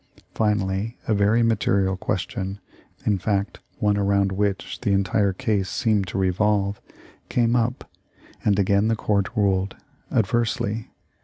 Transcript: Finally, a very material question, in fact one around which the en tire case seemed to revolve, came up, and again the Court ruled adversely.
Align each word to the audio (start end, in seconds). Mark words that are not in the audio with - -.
Finally, 0.33 0.97
a 1.07 1.13
very 1.13 1.43
material 1.43 1.95
question, 1.95 2.59
in 3.05 3.19
fact 3.19 3.59
one 3.77 3.97
around 3.97 4.31
which 4.31 4.81
the 4.81 4.89
en 4.91 5.03
tire 5.03 5.31
case 5.31 5.69
seemed 5.69 6.07
to 6.07 6.17
revolve, 6.17 6.81
came 7.29 7.55
up, 7.55 7.87
and 8.43 8.57
again 8.57 8.87
the 8.87 8.95
Court 8.95 9.27
ruled 9.35 9.75
adversely. 10.11 10.89